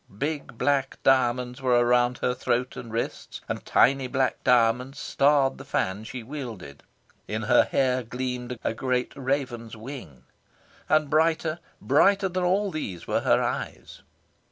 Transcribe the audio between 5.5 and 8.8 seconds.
the fan she wielded. In her hair gleamed a